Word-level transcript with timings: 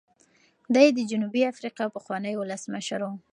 دی 0.75 0.87
د 0.97 0.99
جنوبي 1.11 1.41
افریقا 1.51 1.85
پخوانی 1.95 2.33
ولسمشر 2.37 2.99
و. 3.05 3.09